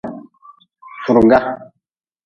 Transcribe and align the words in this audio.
Furga. 1.03 1.39